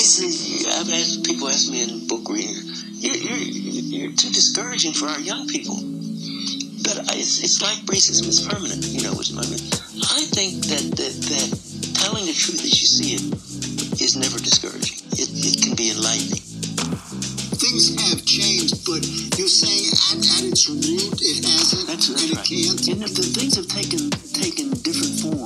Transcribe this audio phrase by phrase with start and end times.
[0.00, 2.56] Basically, I've had people ask me in book reading,
[3.04, 5.76] you're, you're, you're too discouraging for our young people.
[5.76, 9.60] But it's, it's like racism is permanent, you know, which I mean.
[10.00, 11.48] I think that, that, that
[12.00, 15.04] telling the truth as you see it is never discouraging.
[15.20, 16.48] It, it can be enlightening.
[17.60, 19.04] Things have changed, but
[19.36, 19.84] you're saying
[20.16, 22.48] at, at its root it hasn't, That's, that's and right.
[22.48, 22.88] it can't.
[22.88, 25.39] And if the things have taken taken different forms.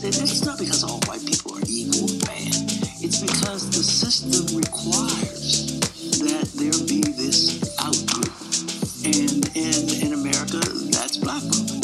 [0.00, 2.54] This is a, it- it's not because all white people are or bad.
[3.02, 5.80] It's because the system requires
[6.20, 8.32] that there be this outgroup,
[9.04, 10.60] and and in America,
[10.92, 11.80] that's black folk.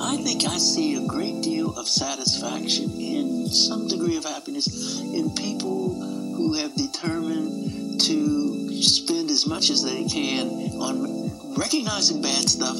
[0.00, 5.34] I think I see a great deal of satisfaction and some degree of happiness in
[5.34, 5.94] people
[6.36, 10.48] who have determined to spend as much as they can
[10.80, 12.76] on recognizing bad stuff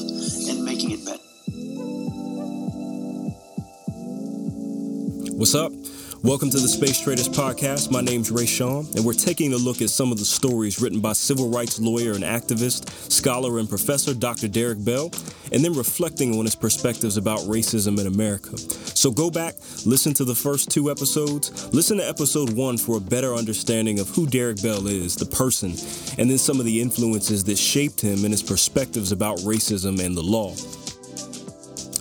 [5.55, 6.21] What's up?
[6.21, 7.89] Welcome to the Space Traders Podcast.
[7.89, 10.99] My name's Ray Sean, and we're taking a look at some of the stories written
[10.99, 14.49] by civil rights lawyer and activist, scholar, and professor Dr.
[14.49, 15.11] Derek Bell,
[15.53, 18.57] and then reflecting on his perspectives about racism in America.
[18.57, 23.01] So go back, listen to the first two episodes, listen to episode one for a
[23.01, 25.69] better understanding of who Derek Bell is, the person,
[26.17, 30.17] and then some of the influences that shaped him and his perspectives about racism and
[30.17, 30.53] the law.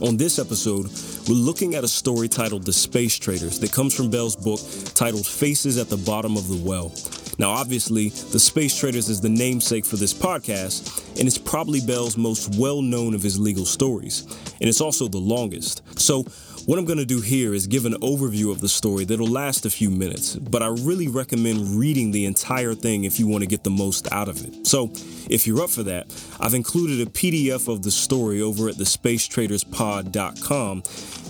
[0.05, 0.91] On this episode,
[1.29, 4.61] we're looking at a story titled The Space Traders that comes from Bell's book
[4.95, 6.93] titled Faces at the Bottom of the Well.
[7.39, 12.17] Now, obviously, The Space Traders is the namesake for this podcast, and it's probably Bell's
[12.17, 14.23] most well known of his legal stories,
[14.61, 15.83] and it's also the longest.
[15.99, 16.25] So,
[16.67, 19.67] what I'm going to do here is give an overview of the story that'll last
[19.67, 23.47] a few minutes, but I really recommend reading the entire thing if you want to
[23.47, 24.67] get the most out of it.
[24.67, 24.91] So,
[25.29, 26.07] if you're up for that,
[26.41, 30.83] I've included a PDF of the story over at thespacetraderspod.com,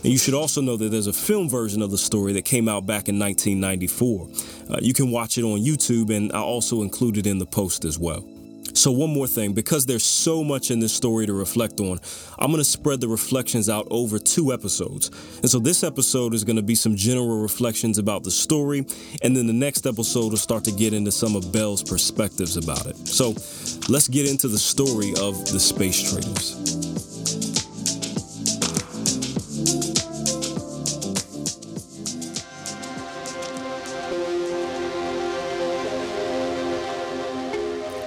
[0.05, 2.69] and you should also know that there's a film version of the story that came
[2.69, 4.29] out back in 1994.
[4.69, 7.87] Uh, you can watch it on YouTube, and I also include it in the post
[7.87, 8.23] as well.
[8.75, 12.01] So, one more thing, because there's so much in this story to reflect on,
[12.39, 15.11] I'm going to spread the reflections out over two episodes.
[15.41, 18.85] And so, this episode is going to be some general reflections about the story,
[19.23, 22.85] and then the next episode will start to get into some of Bell's perspectives about
[22.87, 22.97] it.
[23.09, 23.31] So,
[23.89, 26.84] let's get into the story of the Space Traders.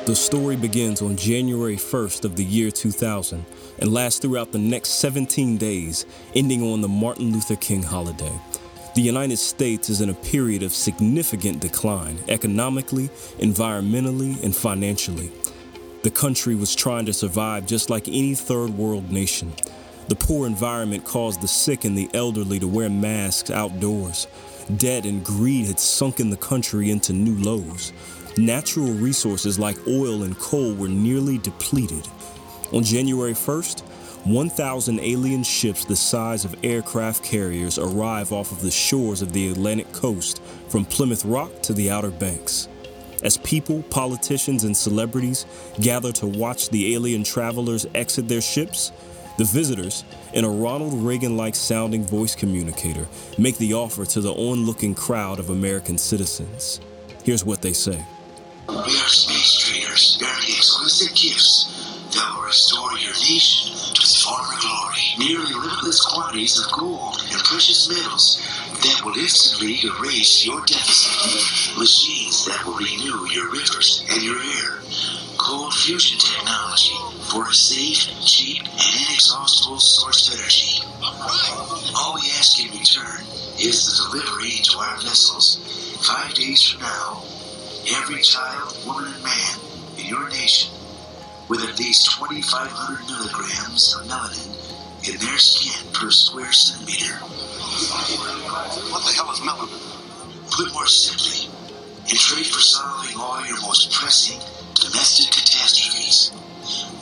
[0.07, 3.45] The story begins on January 1st of the year 2000
[3.79, 8.31] and lasts throughout the next 17 days, ending on the Martin Luther King holiday.
[8.95, 13.09] The United States is in a period of significant decline economically,
[13.39, 15.29] environmentally, and financially.
[16.03, 19.51] The country was trying to survive just like any third world nation.
[20.07, 24.27] The poor environment caused the sick and the elderly to wear masks outdoors.
[24.77, 27.91] Debt and greed had sunken the country into new lows.
[28.37, 32.07] Natural resources like oil and coal were nearly depleted.
[32.71, 33.81] On January 1st,
[34.25, 39.49] 1,000 alien ships the size of aircraft carriers arrive off of the shores of the
[39.49, 40.39] Atlantic coast
[40.69, 42.67] from Plymouth Rock to the Outer Banks.
[43.23, 45.47] As people, politicians, and celebrities
[45.79, 48.91] gather to watch the alien travelers exit their ships,
[49.39, 53.07] the visitors, in a Ronald Reagan like sounding voice communicator,
[53.39, 56.81] make the offer to the onlooking crowd of American citizens.
[57.23, 58.05] Here's what they say.
[58.67, 61.71] We are space traders, bearing exquisite gifts
[62.11, 65.07] that will restore your nation to its former glory.
[65.17, 68.43] Nearly limitless quantities of gold and precious metals
[68.83, 71.79] that will instantly erase your deficit.
[71.79, 74.83] Machines that will renew your rivers and your air.
[75.37, 76.95] Cold fusion technology
[77.31, 80.83] for a safe, cheap, and inexhaustible source of energy.
[81.95, 83.23] All we ask in return
[83.63, 85.55] is the delivery to our vessels
[86.03, 87.23] five days from now
[87.95, 89.59] every child, woman, and man
[89.97, 90.71] in your nation
[91.47, 94.51] with at least 2,500 milligrams of melanin
[95.07, 97.15] in their skin per square centimeter.
[98.91, 99.79] What the hell is melanin?
[100.51, 101.47] Put more simply,
[102.09, 104.39] in trade for solving all your most pressing
[104.75, 106.31] domestic catastrophes,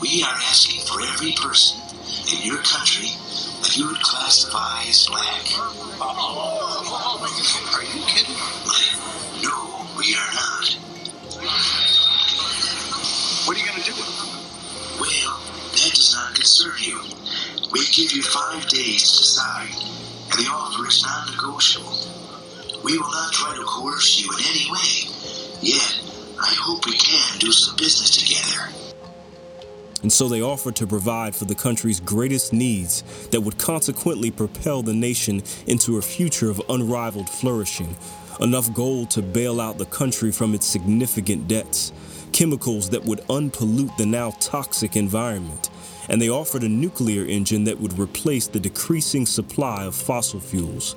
[0.01, 1.81] we are asking for every person
[2.31, 3.09] in your country
[3.61, 5.45] that you would classify as black.
[7.73, 9.24] Are you kidding?
[10.05, 10.77] No, we are not.
[13.47, 13.93] What are you going to do?
[14.99, 15.39] Well,
[15.71, 16.99] that does not concern you.
[17.71, 19.73] We give you five days to decide,
[20.31, 21.97] and the offer is non-negotiable.
[22.83, 25.09] We will not try to coerce you in any way.
[25.61, 26.01] Yet,
[26.39, 28.69] I hope we can do some business together.
[30.03, 34.83] and so they offered to provide for the country's greatest needs that would consequently propel
[34.83, 37.95] the nation into a future of unrivaled flourishing,
[38.39, 41.91] enough gold to bail out the country from its significant debts,
[42.31, 45.69] chemicals that would unpollute the now toxic environment,
[46.09, 50.95] and they offered a nuclear engine that would replace the decreasing supply of fossil fuels.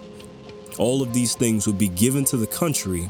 [0.79, 3.09] All of these things would be given to the country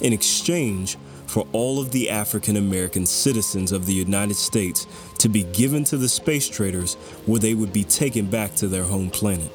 [0.00, 0.96] in exchange
[1.26, 4.86] for all of the African American citizens of the United States
[5.18, 6.94] to be given to the space traders
[7.26, 9.52] where they would be taken back to their home planet.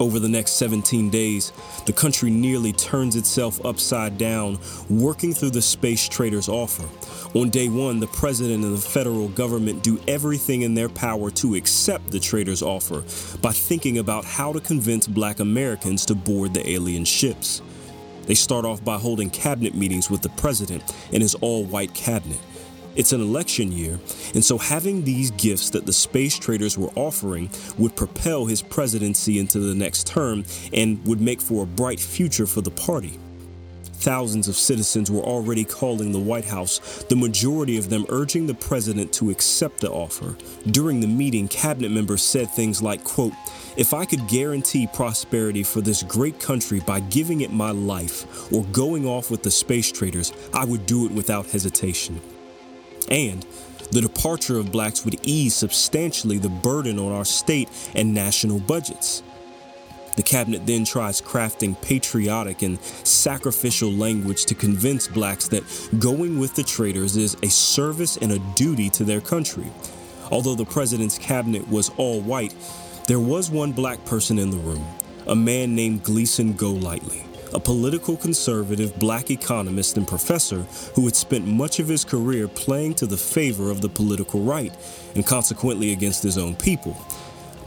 [0.00, 1.52] Over the next 17 days,
[1.86, 4.58] the country nearly turns itself upside down,
[4.90, 6.88] working through the space traders' offer.
[7.38, 11.54] On day one, the president and the federal government do everything in their power to
[11.54, 13.04] accept the traders' offer
[13.38, 17.62] by thinking about how to convince black Americans to board the alien ships.
[18.26, 20.82] They start off by holding cabinet meetings with the president
[21.12, 22.40] and his all white cabinet.
[22.96, 23.98] It's an election year,
[24.34, 29.38] and so having these gifts that the space traders were offering would propel his presidency
[29.38, 33.18] into the next term and would make for a bright future for the party.
[33.94, 38.54] Thousands of citizens were already calling the White House, the majority of them urging the
[38.54, 40.36] president to accept the offer.
[40.70, 43.32] During the meeting, cabinet members said things like, quote,
[43.76, 48.64] if I could guarantee prosperity for this great country by giving it my life or
[48.66, 52.20] going off with the space traders, I would do it without hesitation.
[53.10, 53.46] And
[53.92, 59.22] the departure of blacks would ease substantially the burden on our state and national budgets.
[60.16, 65.64] The cabinet then tries crafting patriotic and sacrificial language to convince blacks that
[65.98, 69.66] going with the traders is a service and a duty to their country.
[70.30, 72.54] Although the president's cabinet was all white,
[73.08, 74.84] there was one black person in the room,
[75.26, 77.24] a man named Gleason Golightly
[77.54, 80.62] a political conservative black economist and professor
[80.94, 84.74] who had spent much of his career playing to the favor of the political right
[85.14, 86.96] and consequently against his own people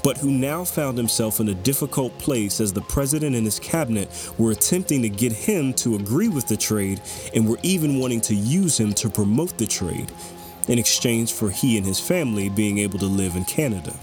[0.03, 4.09] but who now found himself in a difficult place as the president and his cabinet
[4.37, 7.01] were attempting to get him to agree with the trade
[7.35, 10.09] and were even wanting to use him to promote the trade
[10.67, 13.93] in exchange for he and his family being able to live in Canada.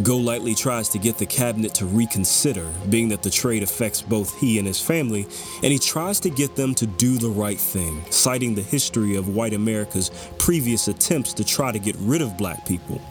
[0.00, 4.58] Golightly tries to get the cabinet to reconsider, being that the trade affects both he
[4.58, 8.54] and his family, and he tries to get them to do the right thing, citing
[8.54, 13.02] the history of white America's previous attempts to try to get rid of black people.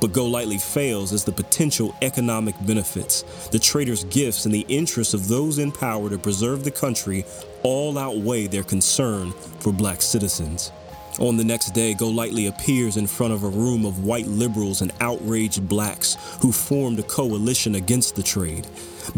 [0.00, 5.28] But Golightly fails as the potential economic benefits, the trader's gifts, and the interests of
[5.28, 7.26] those in power to preserve the country
[7.62, 10.72] all outweigh their concern for black citizens.
[11.18, 14.92] On the next day, Golightly appears in front of a room of white liberals and
[15.00, 18.66] outraged blacks who formed a coalition against the trade.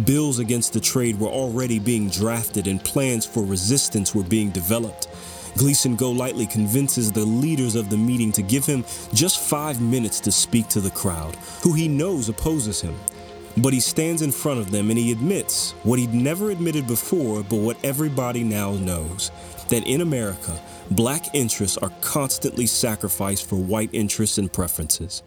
[0.05, 5.09] Bills against the trade were already being drafted and plans for resistance were being developed.
[5.57, 10.31] Gleason Golightly convinces the leaders of the meeting to give him just five minutes to
[10.31, 11.35] speak to the crowd,
[11.65, 12.97] who he knows opposes him.
[13.57, 17.43] But he stands in front of them and he admits what he'd never admitted before,
[17.43, 19.33] but what everybody now knows
[19.69, 20.61] that in America,
[20.91, 25.23] black interests are constantly sacrificed for white interests and preferences.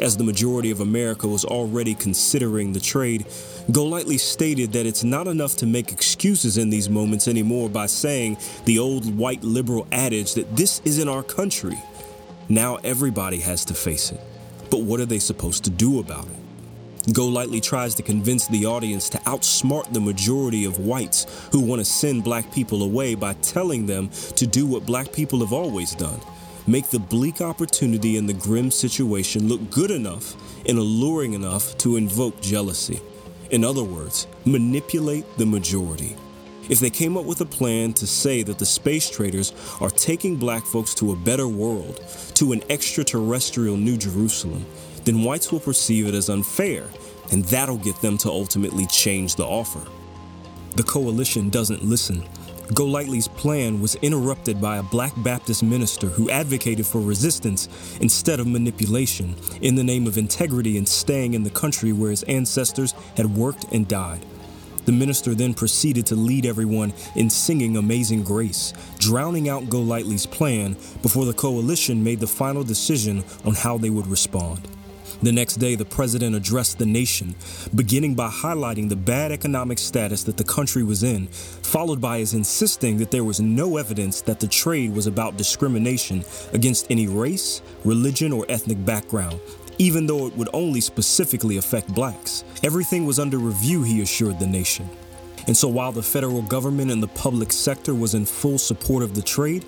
[0.00, 3.26] As the majority of America was already considering the trade,
[3.70, 8.36] Golightly stated that it's not enough to make excuses in these moments anymore by saying
[8.66, 11.78] the old white liberal adage that this isn't our country.
[12.48, 14.20] Now everybody has to face it.
[14.70, 16.43] But what are they supposed to do about it?
[17.12, 21.84] Golightly tries to convince the audience to outsmart the majority of whites who want to
[21.84, 26.20] send black people away by telling them to do what black people have always done
[26.66, 30.34] make the bleak opportunity and the grim situation look good enough
[30.66, 33.00] and alluring enough to invoke jealousy.
[33.50, 36.16] In other words, manipulate the majority.
[36.70, 40.36] If they came up with a plan to say that the space traders are taking
[40.36, 42.02] black folks to a better world,
[42.34, 44.64] to an extraterrestrial New Jerusalem,
[45.04, 46.88] then whites will perceive it as unfair,
[47.30, 49.80] and that'll get them to ultimately change the offer.
[50.76, 52.24] The coalition doesn't listen.
[52.72, 57.68] Golightly's plan was interrupted by a black Baptist minister who advocated for resistance
[58.00, 62.22] instead of manipulation in the name of integrity and staying in the country where his
[62.22, 64.24] ancestors had worked and died.
[64.86, 70.74] The minister then proceeded to lead everyone in singing Amazing Grace, drowning out Golightly's plan
[71.02, 74.68] before the coalition made the final decision on how they would respond.
[75.22, 77.34] The next day, the president addressed the nation,
[77.74, 82.34] beginning by highlighting the bad economic status that the country was in, followed by his
[82.34, 87.62] insisting that there was no evidence that the trade was about discrimination against any race,
[87.84, 89.40] religion, or ethnic background,
[89.78, 92.44] even though it would only specifically affect blacks.
[92.62, 94.88] Everything was under review, he assured the nation.
[95.46, 99.14] And so while the federal government and the public sector was in full support of
[99.14, 99.64] the trade,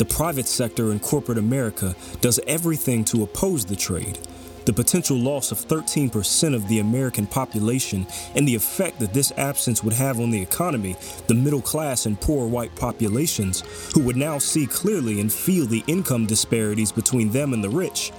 [0.00, 4.18] The private sector in corporate America does everything to oppose the trade.
[4.66, 9.82] The potential loss of 13% of the American population and the effect that this absence
[9.82, 13.62] would have on the economy, the middle class and poor white populations,
[13.94, 18.12] who would now see clearly and feel the income disparities between them and the rich.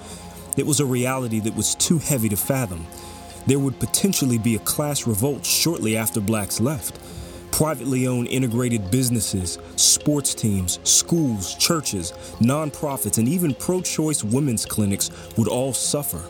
[0.57, 2.85] It was a reality that was too heavy to fathom.
[3.47, 6.99] There would potentially be a class revolt shortly after blacks left.
[7.51, 15.11] Privately owned integrated businesses, sports teams, schools, churches, nonprofits, and even pro choice women's clinics
[15.37, 16.21] would all suffer.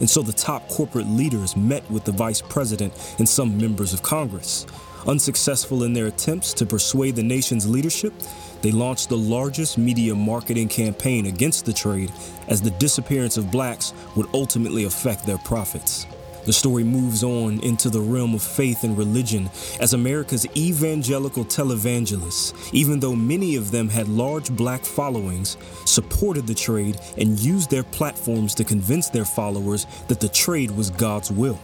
[0.00, 4.02] And so the top corporate leaders met with the vice president and some members of
[4.02, 4.66] Congress.
[5.06, 8.14] Unsuccessful in their attempts to persuade the nation's leadership,
[8.62, 12.12] they launched the largest media marketing campaign against the trade
[12.48, 16.06] as the disappearance of blacks would ultimately affect their profits.
[16.44, 22.52] The story moves on into the realm of faith and religion as America's evangelical televangelists,
[22.72, 27.84] even though many of them had large black followings, supported the trade and used their
[27.84, 31.60] platforms to convince their followers that the trade was God's will.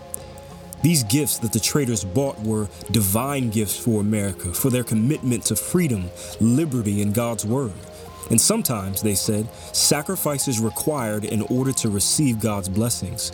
[0.80, 5.56] These gifts that the traders bought were divine gifts for America, for their commitment to
[5.56, 6.08] freedom,
[6.40, 7.72] liberty, and God's Word.
[8.30, 13.32] And sometimes, they said, sacrifices required in order to receive God's blessings.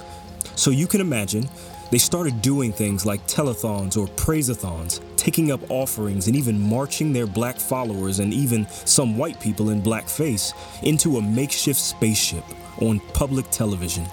[0.56, 1.48] So you can imagine,
[1.90, 7.26] they started doing things like telethons or praiseathons, taking up offerings and even marching their
[7.26, 12.44] black followers and even some white people in blackface into a makeshift spaceship
[12.82, 14.06] on public television.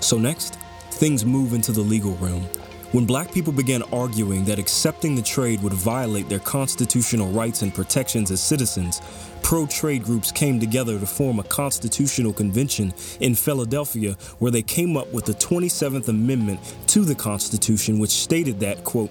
[0.00, 0.58] So, next,
[0.90, 2.46] things move into the legal realm.
[2.92, 7.74] When black people began arguing that accepting the trade would violate their constitutional rights and
[7.74, 9.00] protections as citizens,
[9.42, 14.98] pro trade groups came together to form a constitutional convention in Philadelphia where they came
[14.98, 19.10] up with the 27th Amendment to the Constitution, which stated that, quote,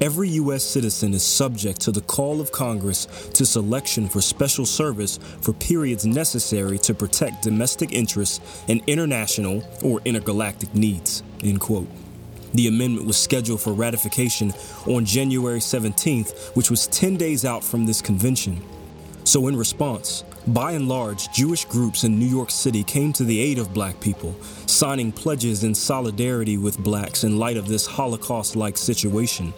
[0.00, 0.64] Every U.S.
[0.64, 6.04] citizen is subject to the call of Congress to selection for special service for periods
[6.04, 11.22] necessary to protect domestic interests and international or intergalactic needs.
[11.44, 11.99] End quote.
[12.54, 14.52] The amendment was scheduled for ratification
[14.86, 18.60] on January 17th, which was 10 days out from this convention.
[19.24, 23.38] So, in response, by and large, Jewish groups in New York City came to the
[23.38, 24.34] aid of black people,
[24.66, 29.52] signing pledges in solidarity with blacks in light of this Holocaust like situation.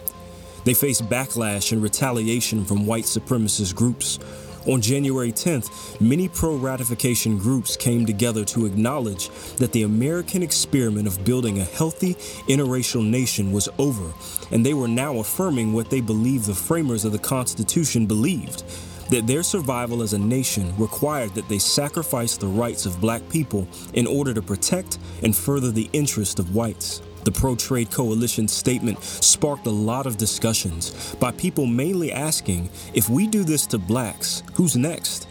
[0.65, 4.19] They faced backlash and retaliation from white supremacist groups.
[4.65, 9.27] On January 10th, many pro ratification groups came together to acknowledge
[9.57, 12.13] that the American experiment of building a healthy
[12.47, 14.13] interracial nation was over,
[14.51, 18.63] and they were now affirming what they believed the framers of the Constitution believed
[19.09, 23.67] that their survival as a nation required that they sacrifice the rights of black people
[23.95, 27.01] in order to protect and further the interests of whites.
[27.23, 33.09] The Pro Trade Coalition statement sparked a lot of discussions by people mainly asking if
[33.09, 35.27] we do this to blacks, who's next?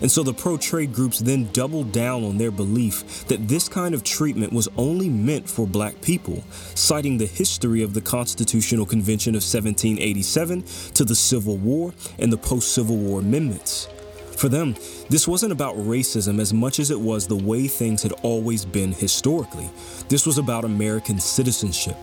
[0.00, 3.94] And so the pro trade groups then doubled down on their belief that this kind
[3.94, 9.30] of treatment was only meant for black people, citing the history of the Constitutional Convention
[9.30, 10.64] of 1787
[10.94, 13.88] to the Civil War and the post Civil War amendments.
[14.36, 14.74] For them,
[15.08, 18.92] this wasn't about racism as much as it was the way things had always been
[18.92, 19.70] historically.
[20.08, 21.96] This was about American citizenship.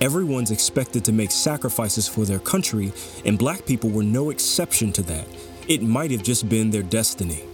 [0.00, 2.92] Everyone's expected to make sacrifices for their country,
[3.24, 5.26] and black people were no exception to that.
[5.68, 7.44] It might have just been their destiny.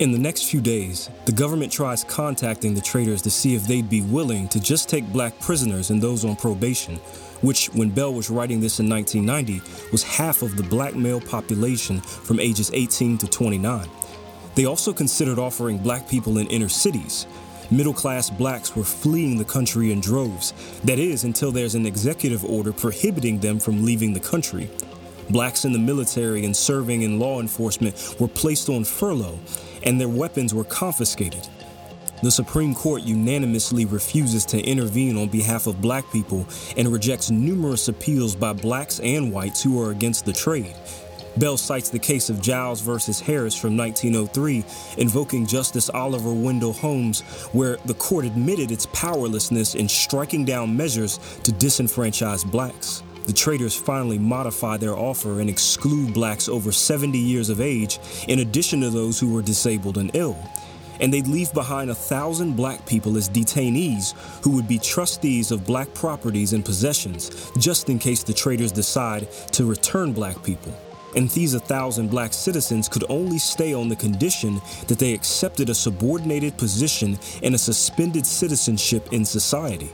[0.00, 3.88] In the next few days, the government tries contacting the traders to see if they'd
[3.88, 6.98] be willing to just take black prisoners and those on probation,
[7.44, 12.00] which, when Bell was writing this in 1990, was half of the black male population
[12.00, 13.88] from ages 18 to 29.
[14.54, 17.26] They also considered offering black people in inner cities.
[17.70, 20.52] Middle class blacks were fleeing the country in droves,
[20.84, 24.70] that is, until there's an executive order prohibiting them from leaving the country.
[25.30, 29.38] Blacks in the military and serving in law enforcement were placed on furlough,
[29.82, 31.48] and their weapons were confiscated.
[32.24, 37.88] The Supreme Court unanimously refuses to intervene on behalf of black people and rejects numerous
[37.88, 40.74] appeals by blacks and whites who are against the trade.
[41.36, 44.64] Bell cites the case of Giles versus Harris from 1903,
[44.96, 47.20] invoking Justice Oliver Wendell Holmes,
[47.52, 53.02] where the court admitted its powerlessness in striking down measures to disenfranchise blacks.
[53.26, 58.38] The traders finally modify their offer and exclude blacks over 70 years of age, in
[58.38, 60.38] addition to those who were disabled and ill.
[61.00, 65.66] And they'd leave behind a thousand black people as detainees who would be trustees of
[65.66, 70.74] black properties and possessions, just in case the traders decide to return black people.
[71.16, 75.70] And these a thousand black citizens could only stay on the condition that they accepted
[75.70, 79.90] a subordinated position and a suspended citizenship in society.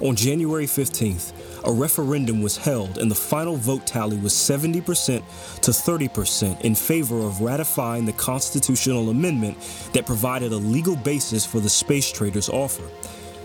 [0.00, 1.32] On January 15th,
[1.64, 5.22] a referendum was held and the final vote tally was 70%
[5.60, 9.56] to 30% in favor of ratifying the constitutional amendment
[9.92, 12.82] that provided a legal basis for the space traders' offer.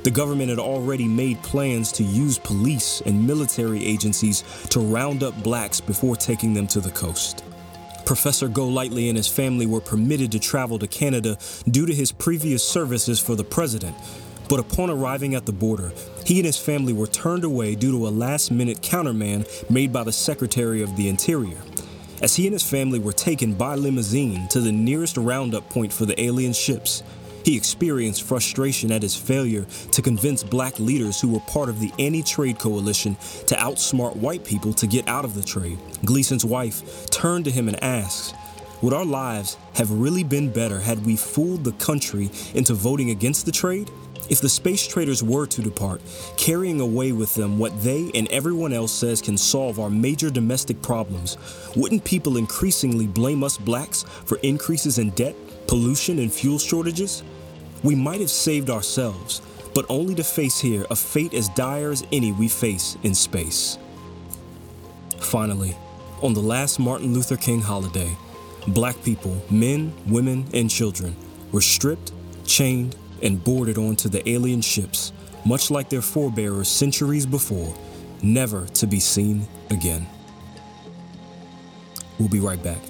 [0.02, 5.44] The government had already made plans to use police and military agencies to round up
[5.44, 7.44] blacks before taking them to the coast.
[8.06, 11.38] Professor Golightly and his family were permitted to travel to Canada
[11.70, 13.96] due to his previous services for the president.
[14.50, 15.94] But upon arriving at the border,
[16.26, 20.04] he and his family were turned away due to a last minute countermand made by
[20.04, 21.60] the Secretary of the Interior.
[22.20, 26.06] As he and his family were taken by limousine to the nearest roundup point for
[26.06, 27.04] the alien ships,
[27.46, 31.92] he experienced frustration at his failure to convince black leaders who were part of the
[32.00, 33.16] anti trade coalition
[33.46, 35.80] to outsmart white people to get out of the trade.
[36.04, 38.36] Gleason's wife turned to him and asked,
[38.82, 43.46] Would our lives have really been better had we fooled the country into voting against
[43.46, 43.90] the trade?
[44.30, 46.02] If the space traders were to depart,
[46.38, 50.82] carrying away with them what they and everyone else says can solve our major domestic
[50.84, 51.38] problems,
[51.76, 55.36] wouldn't people increasingly blame us blacks for increases in debt,
[55.68, 57.24] pollution, and fuel shortages?
[57.82, 59.42] We might have saved ourselves,
[59.74, 63.80] but only to face here a fate as dire as any we face in space.
[65.18, 65.76] Finally,
[66.22, 68.16] on the last Martin Luther King holiday,
[68.68, 71.16] black people, men, women, and children,
[71.52, 72.12] were stripped,
[72.46, 75.12] chained, and boarded onto the alien ships,
[75.46, 77.74] much like their forebears centuries before,
[78.22, 80.08] never to be seen again.
[82.18, 82.89] We'll be right back.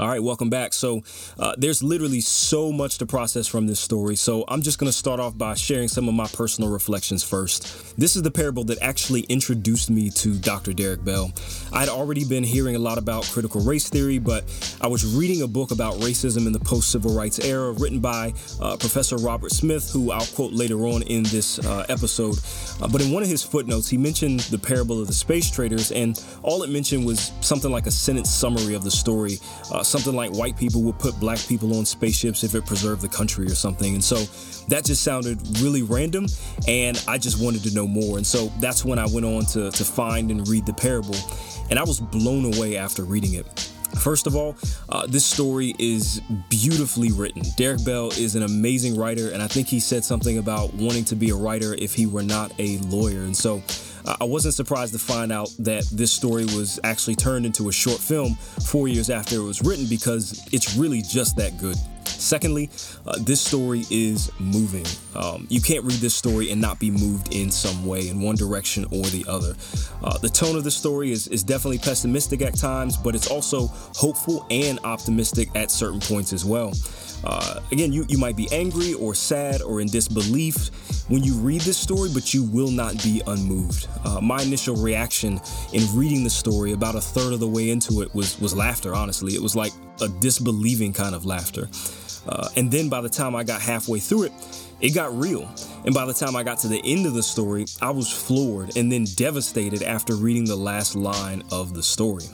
[0.00, 0.72] All right, welcome back.
[0.72, 1.02] So,
[1.38, 4.16] uh, there's literally so much to process from this story.
[4.16, 7.98] So, I'm just going to start off by sharing some of my personal reflections first.
[7.98, 10.72] This is the parable that actually introduced me to Dr.
[10.72, 11.30] Derek Bell.
[11.74, 14.44] I'd already been hearing a lot about critical race theory, but
[14.80, 18.32] I was reading a book about racism in the post civil rights era written by
[18.58, 22.38] uh, Professor Robert Smith, who I'll quote later on in this uh, episode.
[22.80, 25.92] Uh, but in one of his footnotes, he mentioned the parable of the space traders,
[25.92, 29.38] and all it mentioned was something like a sentence summary of the story
[29.70, 33.08] uh, something like white people would put black people on spaceships if it preserved the
[33.08, 33.94] country or something.
[33.94, 34.16] And so
[34.68, 36.26] that just sounded really random,
[36.68, 38.16] and I just wanted to know more.
[38.16, 41.16] And so that's when I went on to, to find and read the parable,
[41.68, 43.46] and I was blown away after reading it.
[43.98, 44.56] First of all,
[44.88, 47.42] uh, this story is beautifully written.
[47.56, 51.16] Derek Bell is an amazing writer, and I think he said something about wanting to
[51.16, 53.22] be a writer if he were not a lawyer.
[53.22, 53.60] And so
[54.06, 57.98] I wasn't surprised to find out that this story was actually turned into a short
[57.98, 58.34] film
[58.66, 61.76] four years after it was written because it's really just that good.
[62.04, 62.68] Secondly,
[63.06, 64.84] uh, this story is moving.
[65.14, 68.36] Um, you can't read this story and not be moved in some way, in one
[68.36, 69.54] direction or the other.
[70.02, 73.68] Uh, the tone of the story is, is definitely pessimistic at times, but it's also
[73.94, 76.72] hopeful and optimistic at certain points as well.
[77.24, 80.70] Uh, again, you, you might be angry or sad or in disbelief
[81.08, 83.88] when you read this story, but you will not be unmoved.
[84.04, 85.40] Uh, my initial reaction
[85.72, 88.94] in reading the story, about a third of the way into it, was was laughter.
[88.94, 91.68] Honestly, it was like a disbelieving kind of laughter.
[92.28, 94.32] Uh, and then by the time I got halfway through it,
[94.80, 95.50] it got real.
[95.84, 98.76] And by the time I got to the end of the story, I was floored
[98.76, 102.24] and then devastated after reading the last line of the story.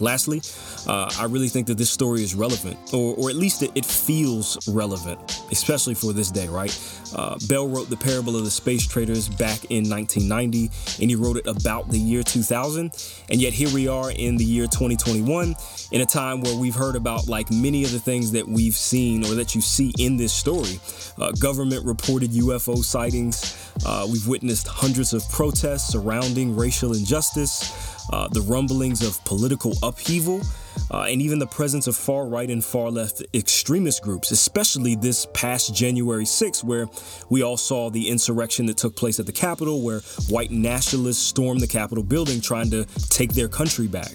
[0.00, 0.42] Lastly,
[0.86, 3.84] uh, I really think that this story is relevant, or, or at least it, it
[3.84, 6.76] feels relevant, especially for this day, right?
[7.14, 10.70] Uh, Bell wrote The Parable of the Space Traders back in 1990,
[11.02, 12.92] and he wrote it about the year 2000.
[13.30, 15.54] And yet here we are in the year 2021,
[15.90, 19.24] in a time where we've heard about like many of the things that we've seen
[19.24, 20.78] or that you see in this story.
[21.18, 23.72] Uh, government reported UFO sightings.
[23.84, 30.42] Uh, we've witnessed hundreds of protests surrounding racial injustice uh, the rumblings of political upheaval,
[30.90, 35.26] uh, and even the presence of far right and far left extremist groups, especially this
[35.34, 36.88] past January 6th, where
[37.28, 41.60] we all saw the insurrection that took place at the Capitol, where white nationalists stormed
[41.60, 44.12] the Capitol building trying to take their country back.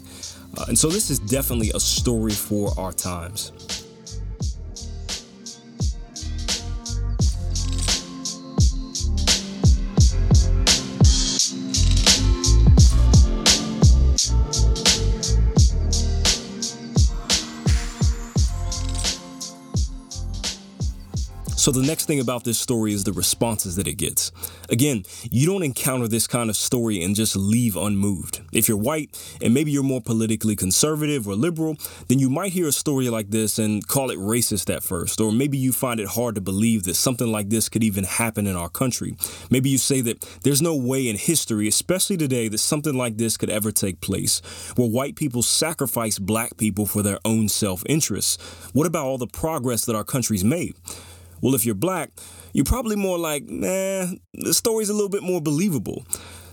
[0.57, 3.51] Uh, and so this is definitely a story for our times.
[21.63, 24.33] So, the next thing about this story is the responses that it gets.
[24.69, 28.41] Again, you don't encounter this kind of story and just leave unmoved.
[28.51, 31.77] If you're white and maybe you're more politically conservative or liberal,
[32.09, 35.21] then you might hear a story like this and call it racist at first.
[35.21, 38.45] Or maybe you find it hard to believe that something like this could even happen
[38.45, 39.15] in our country.
[39.49, 43.37] Maybe you say that there's no way in history, especially today, that something like this
[43.37, 44.41] could ever take place,
[44.75, 48.35] where white people sacrifice black people for their own self interests.
[48.73, 50.75] What about all the progress that our country's made?
[51.43, 52.09] Well, if you're black,
[52.53, 56.05] you're probably more like, nah, the story's a little bit more believable.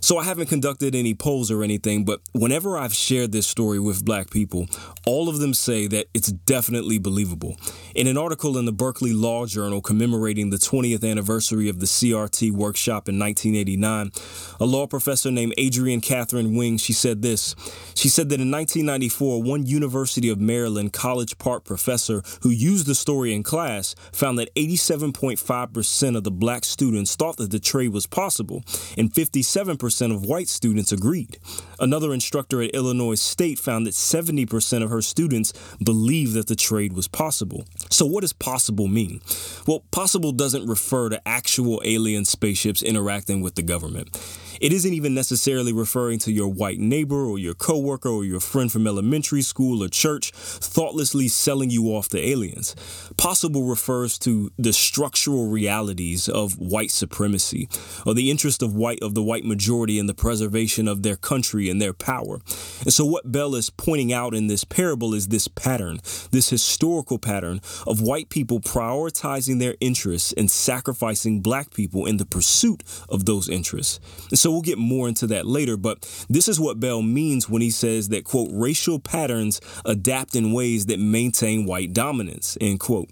[0.03, 4.03] So I haven't conducted any polls or anything, but whenever I've shared this story with
[4.05, 4.67] black people,
[5.07, 7.57] all of them say that it's definitely believable.
[7.95, 12.51] In an article in the Berkeley Law Journal commemorating the 20th anniversary of the CRT
[12.53, 14.11] workshop in 1989,
[14.59, 17.55] a law professor named Adrien Katherine Wing, she said this.
[17.95, 22.95] She said that in 1994, one University of Maryland College Park professor who used the
[22.95, 28.07] story in class found that 87.5% of the black students thought that the trade was
[28.07, 28.63] possible,
[28.97, 31.37] and 57% percent of white students agreed.
[31.81, 36.93] Another instructor at Illinois State found that 70% of her students believed that the trade
[36.93, 37.65] was possible.
[37.91, 39.21] So, what does possible mean?
[39.67, 44.17] Well, possible doesn't refer to actual alien spaceships interacting with the government.
[44.61, 48.71] It isn't even necessarily referring to your white neighbor or your coworker or your friend
[48.71, 52.77] from elementary school or church thoughtlessly selling you off to aliens.
[53.17, 57.71] Possible refers to the structural realities of white supremacy
[58.05, 61.71] or the interest of white of the white majority in the preservation of their country
[61.71, 62.41] and their power.
[62.83, 67.19] And so what Bell is pointing out in this parable is this pattern, this historical
[67.19, 73.25] pattern of white people prioritizing their interests and sacrificing black people in the pursuit of
[73.25, 74.01] those interests.
[74.31, 77.63] And so we'll get more into that later, but this is what Bell means when
[77.63, 83.09] he says that, quote, racial patterns adapt in ways that maintain white dominance, end quote.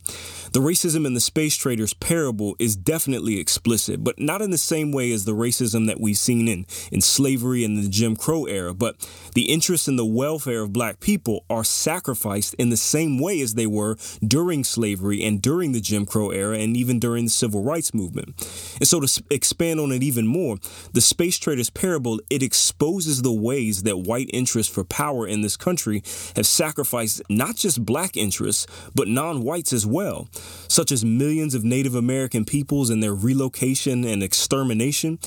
[0.53, 4.93] The racism in the space traders parable is definitely explicit, but not in the same
[4.93, 6.58] way as the racism that we've seen in,
[6.93, 8.75] in slavery and the Jim Crow era.
[8.75, 8.97] But
[9.35, 13.55] the interests in the welfare of black people are sacrificed in the same way as
[13.55, 17.63] they were during slavery and during the Jim Crow era and even during the civil
[17.63, 18.29] rights movement.
[18.79, 20.57] And so to expand on it even more,
[20.93, 25.57] the space traders parable, it exposes the ways that white interests for power in this
[25.57, 26.03] country
[26.37, 30.29] have sacrificed not just black interests, but non-whites as well
[30.69, 35.19] such as millions of Native American peoples and their relocation and extermination,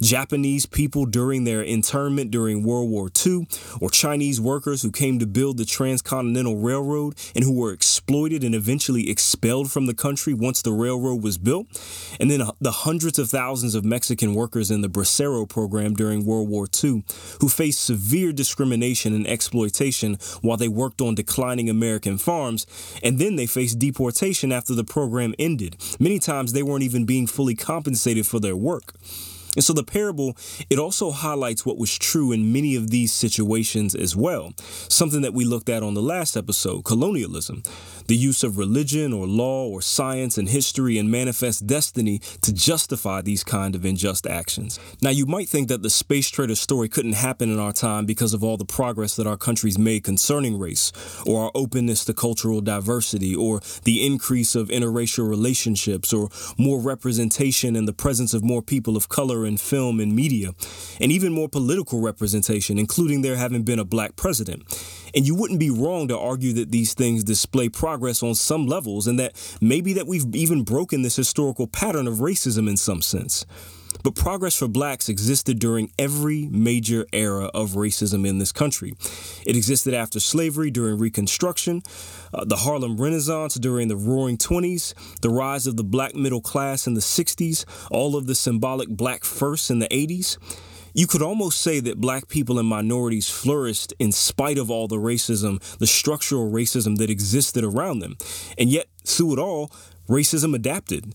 [0.00, 3.46] Japanese people during their internment during World War II,
[3.80, 8.54] or Chinese workers who came to build the Transcontinental Railroad and who were exploited and
[8.54, 11.66] eventually expelled from the country once the railroad was built,
[12.18, 16.24] and then uh, the hundreds of thousands of Mexican workers in the Bracero program during
[16.24, 17.04] World War II
[17.40, 22.66] who faced severe discrimination and exploitation while they worked on declining American farms,
[23.02, 25.76] and then they faced deportation after the program ended.
[25.98, 28.94] Many times they weren't even being fully compensated for their work.
[29.56, 30.36] And so the parable,
[30.68, 34.52] it also highlights what was true in many of these situations as well.
[34.88, 37.62] Something that we looked at on the last episode, colonialism.
[38.06, 43.22] The use of religion or law or science and history and manifest destiny to justify
[43.22, 44.80] these kind of unjust actions.
[45.00, 48.34] Now you might think that the space trader story couldn't happen in our time because
[48.34, 50.92] of all the progress that our country's made concerning race,
[51.26, 57.76] or our openness to cultural diversity, or the increase of interracial relationships, or more representation
[57.76, 60.52] and the presence of more people of color in film and media,
[61.00, 64.62] and even more political representation, including there having been a black president.
[65.14, 69.06] And you wouldn't be wrong to argue that these things display progress on some levels
[69.06, 73.44] and that maybe that we've even broken this historical pattern of racism in some sense.
[74.02, 78.94] But progress for blacks existed during every major era of racism in this country.
[79.46, 81.82] It existed after slavery during Reconstruction,
[82.32, 86.86] uh, the Harlem Renaissance during the Roaring Twenties, the rise of the black middle class
[86.86, 90.38] in the 60s, all of the symbolic black firsts in the 80s.
[90.92, 94.96] You could almost say that black people and minorities flourished in spite of all the
[94.96, 98.16] racism, the structural racism that existed around them.
[98.58, 99.70] And yet, through it all,
[100.08, 101.14] racism adapted.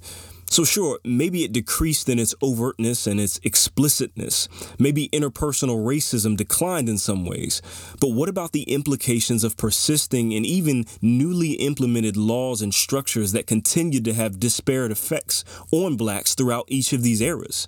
[0.56, 4.48] So, sure, maybe it decreased in its overtness and its explicitness.
[4.80, 7.62] Maybe interpersonal racism declined in some ways.
[8.00, 13.48] But what about the implications of persisting and even newly implemented laws and structures that
[13.48, 17.68] continued to have disparate effects on blacks throughout each of these eras?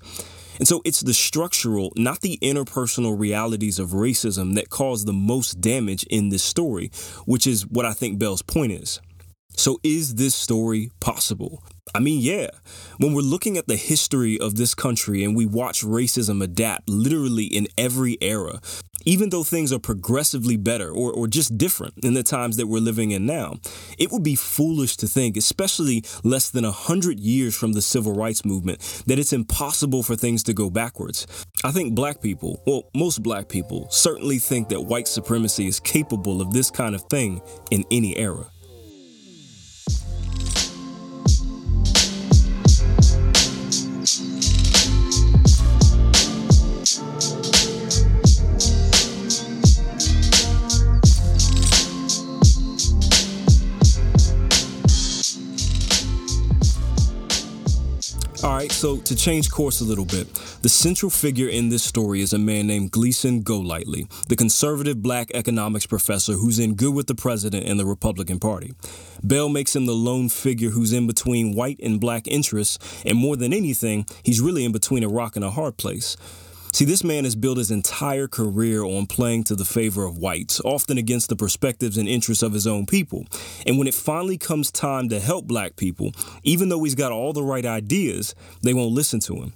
[0.57, 5.59] And so it's the structural, not the interpersonal realities of racism that cause the most
[5.59, 6.89] damage in this story,
[7.25, 9.01] which is what I think Bell's point is.
[9.57, 11.63] So, is this story possible?
[11.95, 12.49] I mean, yeah.
[12.97, 17.45] When we're looking at the history of this country and we watch racism adapt literally
[17.45, 18.59] in every era,
[19.05, 22.79] even though things are progressively better or, or just different in the times that we're
[22.79, 23.55] living in now,
[23.97, 28.13] it would be foolish to think, especially less than a hundred years from the civil
[28.13, 31.25] rights movement, that it's impossible for things to go backwards.
[31.63, 36.41] I think black people, well, most black people, certainly think that white supremacy is capable
[36.41, 38.47] of this kind of thing in any era.
[58.47, 62.21] All right, so to change course a little bit, the central figure in this story
[62.21, 67.07] is a man named Gleason Golightly, the conservative black economics professor who's in good with
[67.07, 68.73] the president and the Republican Party.
[69.21, 73.35] Bell makes him the lone figure who's in between white and black interests, and more
[73.35, 76.15] than anything, he's really in between a rock and a hard place.
[76.73, 80.61] See, this man has built his entire career on playing to the favor of whites,
[80.63, 83.25] often against the perspectives and interests of his own people.
[83.65, 86.11] And when it finally comes time to help black people,
[86.43, 89.53] even though he's got all the right ideas, they won't listen to him.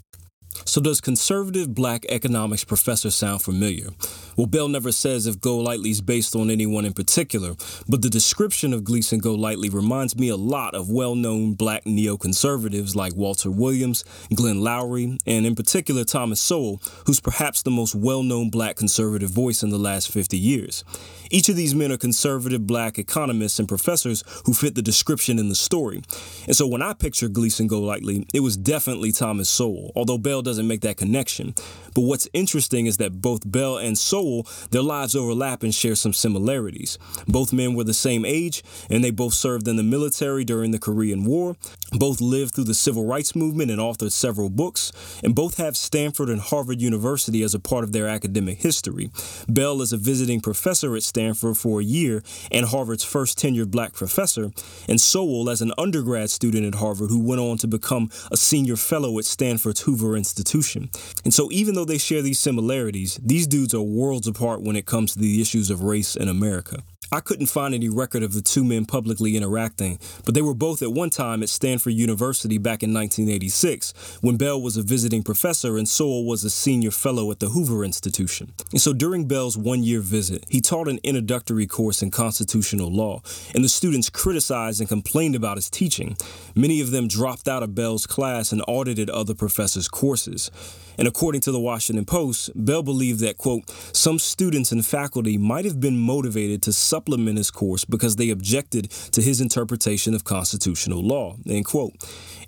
[0.66, 3.90] So, does conservative black economics professor sound familiar?
[4.38, 7.56] Well, Bell never says if Golightly is based on anyone in particular,
[7.88, 12.96] but the description of Gleason Golightly reminds me a lot of well known black neoconservatives
[12.96, 18.24] like Walter Williams, Glenn Loury, and in particular Thomas Sowell, who's perhaps the most well
[18.24, 20.84] known black conservative voice in the last 50 years.
[21.32, 25.48] Each of these men are conservative black economists and professors who fit the description in
[25.48, 26.02] the story.
[26.46, 30.51] And so when I picture Gleason Golightly, it was definitely Thomas Sowell, although Bell doesn't
[30.60, 31.54] make that connection.
[31.94, 36.14] But what's interesting is that both Bell and Sowell, their lives overlap and share some
[36.14, 36.98] similarities.
[37.28, 40.80] Both men were the same age, and they both served in the military during the
[40.80, 41.56] Korean War.
[41.92, 44.92] Both lived through the civil rights movement and authored several books,
[45.24, 49.12] and both have Stanford and Harvard University as a part of their academic history.
[49.50, 53.94] Bell is a visiting professor at Stanford for a year and Harvard's first tenured black
[53.94, 54.52] professor,
[54.88, 58.76] and Sowell as an undergrad student at Harvard who went on to become a senior
[58.76, 60.90] fellow at Stanford's Hoover Institution.
[61.26, 64.86] And so, even though they share these similarities, these dudes are worlds apart when it
[64.86, 66.84] comes to the issues of race in America.
[67.14, 70.82] I couldn't find any record of the two men publicly interacting, but they were both
[70.82, 75.78] at one time at Stanford University back in 1986, when Bell was a visiting professor
[75.78, 78.54] and Sowell was a senior fellow at the Hoover Institution.
[78.72, 83.22] And so during Bell's one year visit, he taught an introductory course in constitutional law,
[83.54, 86.16] and the students criticized and complained about his teaching.
[86.56, 90.50] Many of them dropped out of Bell's class and audited other professors' courses.
[90.98, 95.66] And according to the Washington Post, Bell believed that, quote, some students and faculty might
[95.66, 101.02] have been motivated to supplement his course because they objected to his interpretation of constitutional
[101.02, 101.94] law, end quote.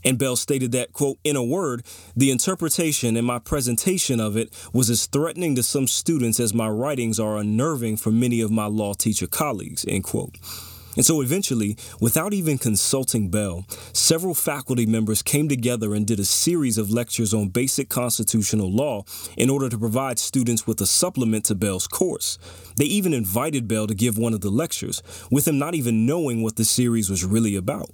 [0.03, 1.83] And Bell stated that, quote, in a word,
[2.15, 6.67] the interpretation and my presentation of it was as threatening to some students as my
[6.67, 10.37] writings are unnerving for many of my law teacher colleagues, end quote.
[10.95, 16.25] And so eventually, without even consulting Bell, several faculty members came together and did a
[16.25, 19.03] series of lectures on basic constitutional law
[19.37, 22.37] in order to provide students with a supplement to Bell's course.
[22.77, 25.01] They even invited Bell to give one of the lectures,
[25.31, 27.89] with him not even knowing what the series was really about.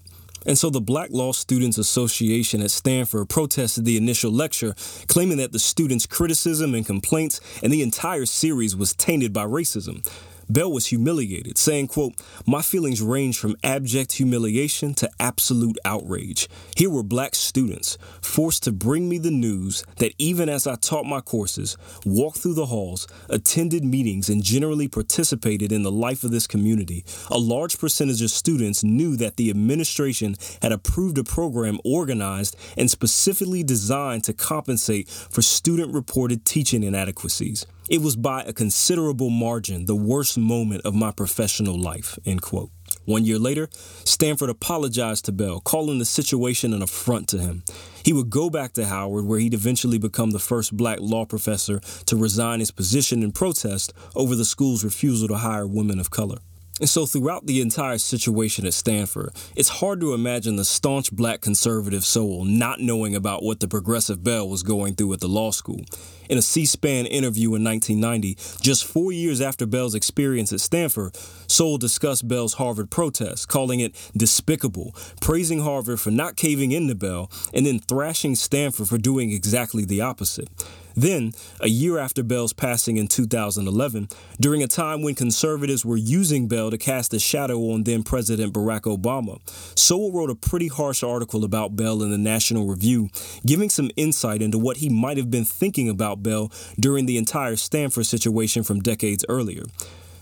[0.46, 4.74] And so the Black Law Students Association at Stanford protested the initial lecture,
[5.08, 10.06] claiming that the students' criticism and complaints and the entire series was tainted by racism.
[10.52, 12.16] Bell was humiliated, saying, quote,
[12.48, 16.50] My feelings range from abject humiliation to absolute outrage.
[16.76, 21.06] Here were black students forced to bring me the news that even as I taught
[21.06, 26.32] my courses, walked through the halls, attended meetings, and generally participated in the life of
[26.32, 31.78] this community, a large percentage of students knew that the administration had approved a program
[31.86, 37.68] organized and specifically designed to compensate for student reported teaching inadequacies.
[37.90, 42.70] It was by a considerable margin the worst moment of my professional life, end quote.
[43.06, 43.68] One year later,
[44.04, 47.64] Stanford apologized to Bell, calling the situation an affront to him.
[48.06, 51.80] He would go back to Harvard, where he'd eventually become the first black law professor
[52.06, 56.38] to resign his position in protest over the school's refusal to hire women of color.
[56.80, 61.42] And so, throughout the entire situation at Stanford, it's hard to imagine the staunch black
[61.42, 65.50] conservative Sowell not knowing about what the progressive Bell was going through at the law
[65.50, 65.82] school.
[66.30, 71.18] In a C SPAN interview in 1990, just four years after Bell's experience at Stanford,
[71.48, 76.94] Sowell discussed Bell's Harvard protest, calling it despicable, praising Harvard for not caving in to
[76.94, 80.50] Bell, and then thrashing Stanford for doing exactly the opposite.
[80.96, 86.50] Then, a year after Bell's passing in 2011, during a time when conservatives were using
[86.50, 89.40] Bell to cast a shadow on then President Barack Obama,
[89.78, 93.10] Sowell wrote a pretty harsh article about Bell in the National Review,
[93.46, 97.56] giving some insight into what he might have been thinking about Bell during the entire
[97.56, 99.64] Stanford situation from decades earlier.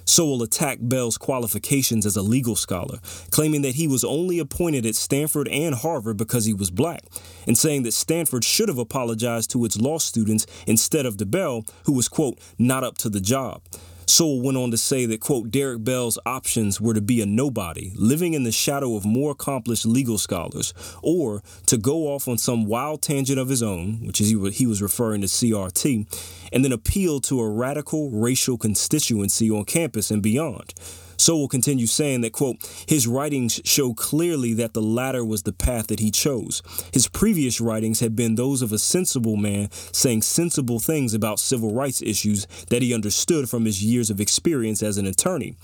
[0.06, 4.96] Sowell attacked Bell's qualifications as a legal scholar, claiming that he was only appointed at
[4.96, 7.04] Stanford and Harvard because he was black,
[7.46, 11.66] and saying that Stanford should have apologized to its law students instead of to Bell,
[11.84, 13.62] who was, quote, not up to the job.
[14.10, 17.92] Sowell went on to say that, quote, Derek Bell's options were to be a nobody,
[17.96, 22.66] living in the shadow of more accomplished legal scholars, or to go off on some
[22.66, 26.08] wild tangent of his own, which is he was referring to CRT,
[26.54, 30.74] and then appeal to a radical racial constituency on campus and beyond.
[31.18, 35.88] Sowell continue saying that, quote, his writings show clearly that the latter was the path
[35.88, 36.62] that he chose.
[36.94, 41.74] His previous writings had been those of a sensible man saying sensible things about civil
[41.74, 45.56] rights issues that he understood from his years of experience as an attorney.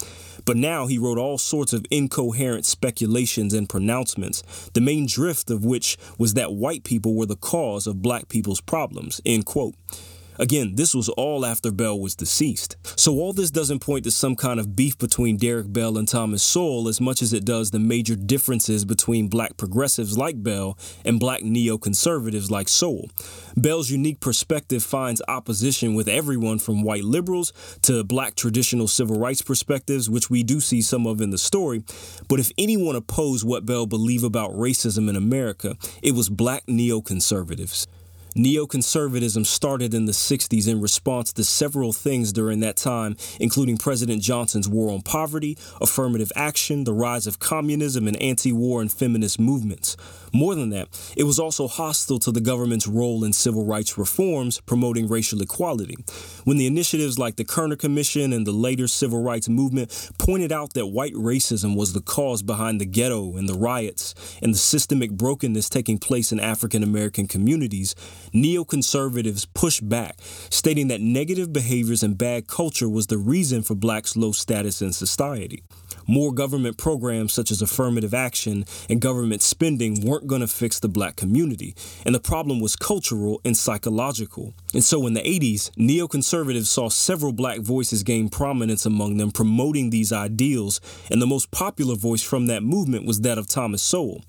[0.45, 4.41] But now he wrote all sorts of incoherent speculations and pronouncements,
[4.73, 8.61] the main drift of which was that white people were the cause of black people's
[8.61, 9.75] problems, end quote.
[10.39, 12.75] Again, this was all after Bell was deceased.
[12.99, 16.43] So all this doesn't point to some kind of beef between Derrick Bell and Thomas
[16.43, 21.19] Sowell as much as it does the major differences between black progressives like Bell and
[21.19, 23.09] black neoconservatives like Sowell.
[23.55, 29.41] Bell's unique perspective finds opposition with everyone from white liberals to black traditional civil rights
[29.41, 31.83] perspectives, which we do see some of in the story.
[32.27, 37.87] But if anyone opposed what Bell believed about racism in America, it was black neoconservatives.
[38.35, 44.23] Neoconservatism started in the 60s in response to several things during that time, including President
[44.23, 49.39] Johnson's war on poverty, affirmative action, the rise of communism, and anti war and feminist
[49.39, 49.95] movements.
[50.35, 54.59] More than that, it was also hostile to the government's role in civil rights reforms
[54.61, 55.95] promoting racial equality.
[56.43, 60.73] When the initiatives like the Kerner Commission and the later civil rights movement pointed out
[60.73, 65.11] that white racism was the cause behind the ghetto and the riots and the systemic
[65.11, 67.93] brokenness taking place in African American communities,
[68.33, 70.17] neoconservatives pushed back,
[70.49, 74.93] stating that negative behaviors and bad culture was the reason for blacks' low status in
[74.93, 75.63] society.
[76.07, 80.89] More government programs such as affirmative action and government spending weren't going to fix the
[80.89, 84.53] black community, and the problem was cultural and psychological.
[84.73, 89.89] And so in the 80s, neoconservatives saw several black voices gain prominence among them promoting
[89.89, 94.23] these ideals, and the most popular voice from that movement was that of Thomas Sowell.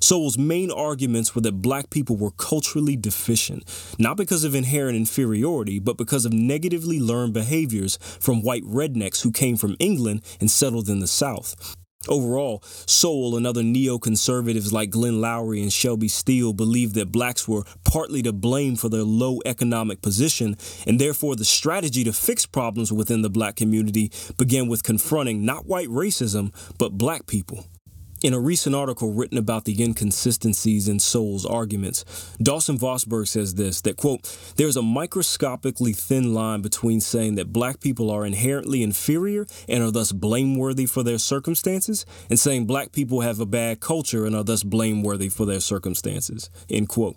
[0.00, 3.64] Sowell's main arguments were that black people were culturally deficient,
[3.98, 9.30] not because of inherent inferiority, but because of negatively learned behaviors from white rednecks who
[9.30, 11.76] came from England and settled in the South.
[12.08, 17.64] Overall, Sowell and other neoconservatives like Glenn Loury and Shelby Steele believed that blacks were
[17.84, 22.90] partly to blame for their low economic position, and therefore the strategy to fix problems
[22.90, 27.66] within the black community began with confronting not white racism, but black people.
[28.22, 32.04] In a recent article written about the inconsistencies in Sowell's arguments,
[32.42, 37.80] Dawson Vosburgh says this that, quote, there's a microscopically thin line between saying that black
[37.80, 43.22] people are inherently inferior and are thus blameworthy for their circumstances and saying black people
[43.22, 47.16] have a bad culture and are thus blameworthy for their circumstances, end quote.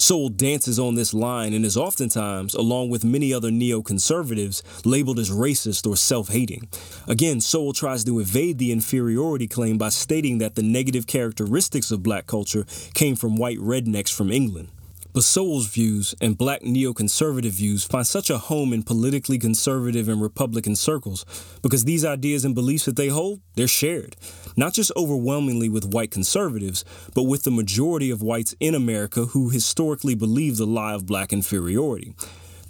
[0.00, 5.30] Sowell dances on this line and is oftentimes, along with many other neoconservatives, labeled as
[5.30, 6.66] racist or self hating.
[7.06, 12.02] Again, Sowell tries to evade the inferiority claim by stating that the negative characteristics of
[12.02, 14.68] black culture came from white rednecks from England.
[15.12, 20.22] But Sowell's views and black neoconservative views find such a home in politically conservative and
[20.22, 21.24] Republican circles
[21.62, 24.14] because these ideas and beliefs that they hold, they're shared,
[24.56, 29.48] not just overwhelmingly with white conservatives, but with the majority of whites in America who
[29.48, 32.14] historically believe the lie of black inferiority.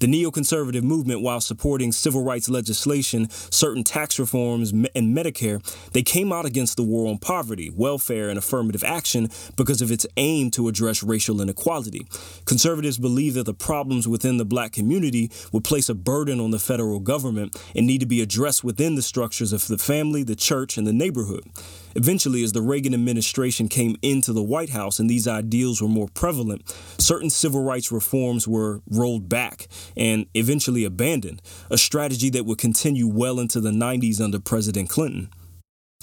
[0.01, 5.61] The neoconservative movement, while supporting civil rights legislation, certain tax reforms, and Medicare,
[5.93, 10.07] they came out against the war on poverty, welfare, and affirmative action because of its
[10.17, 12.07] aim to address racial inequality.
[12.47, 16.59] Conservatives believe that the problems within the black community would place a burden on the
[16.59, 20.79] federal government and need to be addressed within the structures of the family, the church,
[20.79, 21.45] and the neighborhood.
[21.95, 26.09] Eventually, as the Reagan administration came into the White House and these ideals were more
[26.09, 32.59] prevalent, certain civil rights reforms were rolled back and eventually abandoned, a strategy that would
[32.59, 35.31] continue well into the 90s under President Clinton.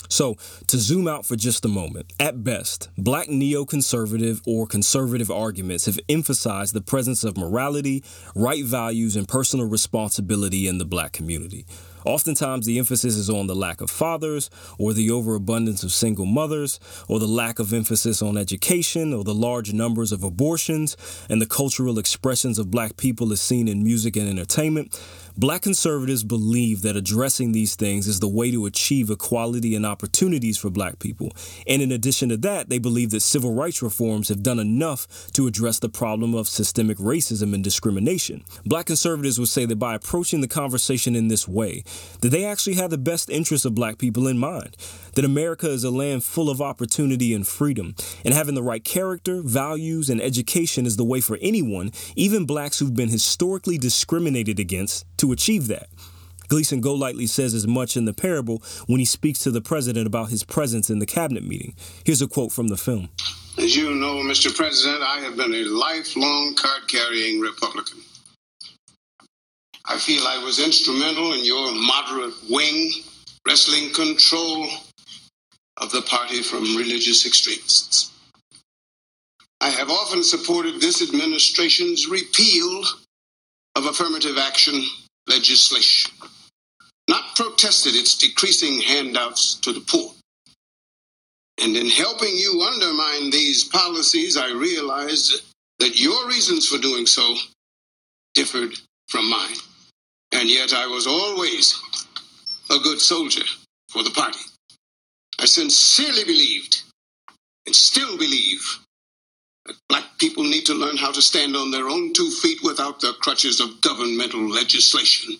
[0.10, 0.36] So,
[0.68, 6.00] to zoom out for just a moment, at best, black neoconservative or conservative arguments have
[6.08, 11.66] emphasized the presence of morality, right values, and personal responsibility in the black community.
[12.08, 16.80] Oftentimes, the emphasis is on the lack of fathers, or the overabundance of single mothers,
[17.10, 20.96] or the lack of emphasis on education, or the large numbers of abortions,
[21.30, 24.98] and the cultural expressions of black people as seen in music and entertainment.
[25.40, 30.58] Black conservatives believe that addressing these things is the way to achieve equality and opportunities
[30.58, 31.32] for black people.
[31.68, 35.46] And in addition to that, they believe that civil rights reforms have done enough to
[35.46, 38.46] address the problem of systemic racism and discrimination.
[38.66, 41.84] Black conservatives would say that by approaching the conversation in this way,
[42.22, 44.76] that they actually have the best interests of black people in mind,
[45.14, 49.42] that America is a land full of opportunity and freedom, and having the right character,
[49.42, 55.06] values, and education is the way for anyone, even blacks who've been historically discriminated against,
[55.18, 55.88] to achieve that.
[56.48, 60.30] Gleason Golightly says as much in the parable when he speaks to the president about
[60.30, 61.76] his presence in the cabinet meeting.
[62.06, 63.10] Here's a quote from the film.
[63.58, 64.56] As you know, Mr.
[64.56, 68.00] President, I have been a lifelong card carrying Republican.
[69.90, 72.92] I feel I was instrumental in your moderate wing
[73.46, 74.68] wrestling control
[75.88, 78.12] of the party from religious extremists.
[79.62, 82.84] I have often supported this administration's repeal
[83.78, 84.84] of affirmative action
[85.30, 86.12] legislation,
[87.10, 90.12] not protested its decreasing handouts to the poor.
[91.64, 95.42] And in helping you undermine these policies, I realized
[95.80, 97.36] that your reasons for doing so
[98.34, 98.74] differed
[99.08, 99.56] from mine.
[100.34, 101.82] And yet I was always
[102.70, 103.46] a good soldier
[103.88, 104.40] for the party.
[105.40, 106.82] I sincerely believed
[107.66, 108.80] and still believe
[109.68, 113.02] that black people need to learn how to stand on their own two feet without
[113.02, 115.38] the crutches of governmental legislation.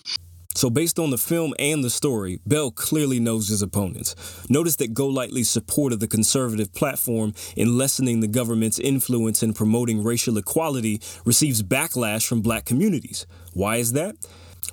[0.54, 4.16] So, based on the film and the story, Bell clearly knows his opponents.
[4.50, 10.04] Notice that Golightly's support of the conservative platform in lessening the government's influence in promoting
[10.04, 13.28] racial equality receives backlash from black communities.
[13.54, 14.16] Why is that?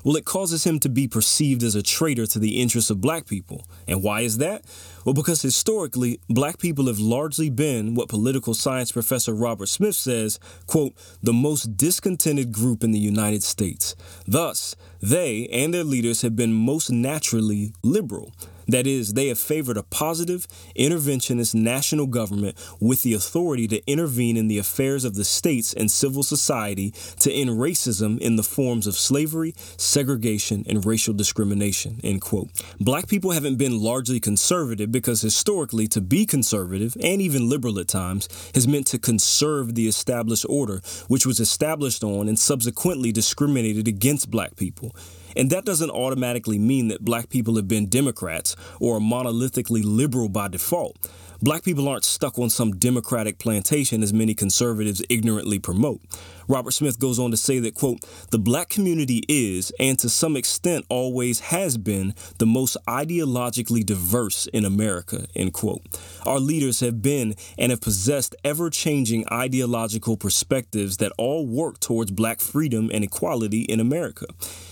[0.02, 3.26] Well, it causes him to be perceived as a traitor to the interests of black
[3.26, 3.66] people.
[3.86, 4.64] And why is that?
[5.04, 10.38] Well, because historically, black people have largely been what political science professor Robert Smith says,
[10.66, 13.94] quote, the most discontented group in the United States.
[14.26, 18.32] Thus, they and their leaders have been most naturally liberal.
[18.68, 20.46] That is, they have favored a positive,
[20.76, 25.90] interventionist national government with the authority to intervene in the affairs of the states and
[25.90, 32.00] civil society to end racism in the forms of slavery, segregation, and racial discrimination.
[32.02, 32.50] End quote.
[32.80, 37.88] Black people haven't been largely conservative because historically, to be conservative, and even liberal at
[37.88, 43.88] times, has meant to conserve the established order, which was established on and subsequently discriminated
[43.88, 44.94] against black people.
[45.36, 50.48] And that doesn't automatically mean that black people have been Democrats or monolithically liberal by
[50.48, 50.96] default.
[51.44, 56.00] Black people aren't stuck on some Democratic plantation as many conservatives ignorantly promote.
[56.48, 60.36] Robert Smith goes on to say that, quote, the black community is, and to some
[60.36, 65.82] extent always has been, the most ideologically diverse in America, end quote.
[66.24, 72.10] Our leaders have been and have possessed ever changing ideological perspectives that all work towards
[72.10, 74.24] black freedom and equality in America.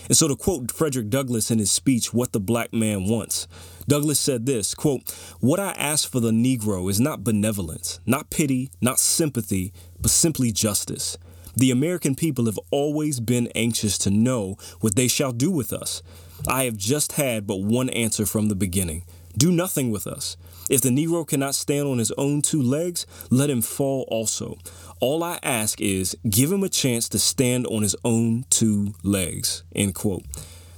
[0.08, 3.46] And so to quote Frederick Douglass in his speech, What the Black Man Wants,
[3.88, 5.10] Douglass said this, quote,
[5.40, 10.52] What I ask for the Negro is not benevolence, not pity, not sympathy, but simply
[10.52, 11.18] justice.
[11.56, 16.02] The American people have always been anxious to know what they shall do with us.
[16.48, 19.04] I have just had but one answer from the beginning
[19.36, 20.36] do nothing with us.
[20.70, 24.58] If the Negro cannot stand on his own two legs, let him fall also.
[25.00, 29.64] All I ask is give him a chance to stand on his own two legs.
[29.74, 30.24] End quote.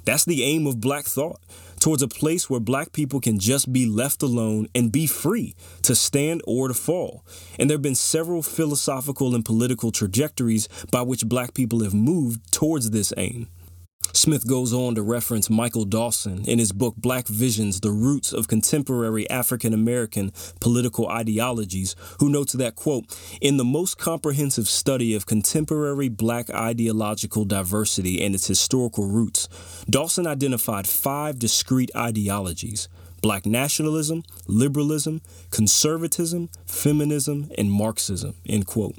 [0.04, 1.40] That's the aim of Black Thought
[1.84, 5.94] towards a place where black people can just be left alone and be free to
[5.94, 7.22] stand or to fall.
[7.58, 12.50] And there have been several philosophical and political trajectories by which black people have moved
[12.50, 13.48] towards this aim.
[14.16, 18.46] Smith goes on to reference Michael Dawson in his book Black Visions The Roots of
[18.46, 23.06] Contemporary African American Political Ideologies, who notes that, quote,
[23.40, 29.48] in the most comprehensive study of contemporary black ideological diversity and its historical roots,
[29.90, 32.88] Dawson identified five discrete ideologies
[33.20, 38.94] black nationalism, liberalism, conservatism, feminism, and Marxism, end quote.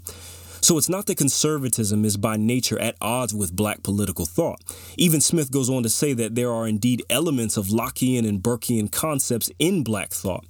[0.66, 4.60] So it's not that conservatism is by nature at odds with black political thought.
[4.98, 8.92] Even Smith goes on to say that there are indeed elements of Lockean and Burkean
[8.92, 10.44] concepts in black thought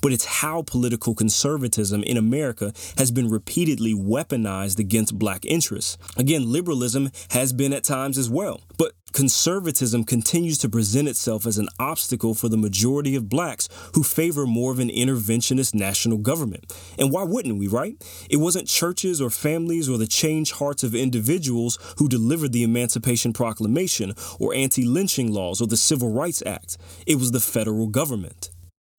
[0.00, 5.98] but it's how political conservatism in America has been repeatedly weaponized against black interests.
[6.16, 8.60] Again, liberalism has been at times as well.
[8.78, 14.02] But conservatism continues to present itself as an obstacle for the majority of blacks who
[14.02, 16.72] favor more of an interventionist national government.
[16.98, 17.94] And why wouldn't we, right?
[18.30, 23.32] It wasn't churches or families or the changed hearts of individuals who delivered the Emancipation
[23.32, 26.76] Proclamation or anti lynching laws or the Civil Rights Act.
[27.06, 28.50] It was the federal government.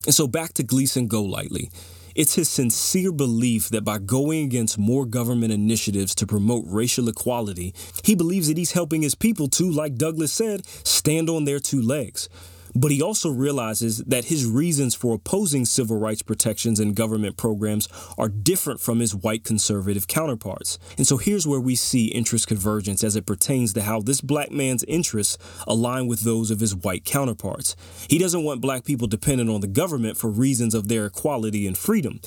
[0.06, 1.70] And so back to Gleason Golightly.
[2.14, 7.74] It's his sincere belief that by going against more government initiatives to promote racial equality,
[8.04, 11.82] he believes that he's helping his people to, like Douglass said, stand on their two
[11.82, 12.28] legs.
[12.74, 17.88] But he also realizes that his reasons for opposing civil rights protections and government programs
[18.18, 20.78] are different from his white conservative counterparts.
[20.96, 24.50] And so here's where we see interest convergence as it pertains to how this black
[24.50, 27.76] man's interests align with those of his white counterparts.
[28.08, 31.78] He doesn't want black people dependent on the government for reasons of their equality and
[31.78, 32.20] freedom.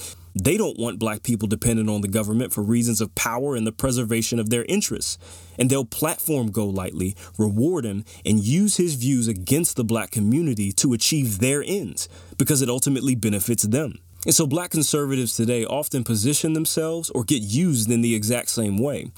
[0.43, 3.71] They don't want black people dependent on the government for reasons of power and the
[3.71, 5.17] preservation of their interests.
[5.57, 10.93] And they'll platform Golightly, reward him, and use his views against the black community to
[10.93, 12.07] achieve their ends
[12.37, 13.99] because it ultimately benefits them.
[14.25, 18.77] And so black conservatives today often position themselves or get used in the exact same
[18.77, 19.11] way.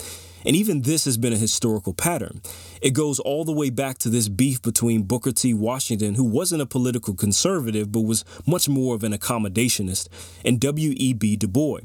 [0.46, 2.42] And even this has been a historical pattern.
[2.82, 5.54] It goes all the way back to this beef between Booker T.
[5.54, 10.08] Washington, who wasn't a political conservative but was much more of an accommodationist,
[10.46, 11.36] and W.E.B.
[11.38, 11.82] Du Bois.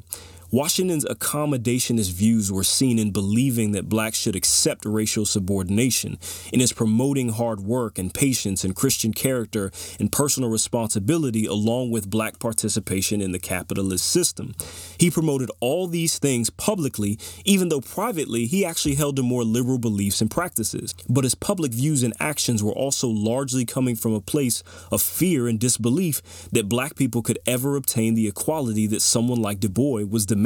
[0.55, 6.17] Washington's accommodationist views were seen in believing that blacks should accept racial subordination,
[6.53, 12.09] in his promoting hard work and patience and Christian character and personal responsibility along with
[12.09, 14.55] black participation in the capitalist system.
[14.97, 19.79] He promoted all these things publicly, even though privately he actually held to more liberal
[19.79, 20.95] beliefs and practices.
[21.09, 25.49] But his public views and actions were also largely coming from a place of fear
[25.49, 30.05] and disbelief that black people could ever obtain the equality that someone like Du Bois
[30.05, 30.44] was demanding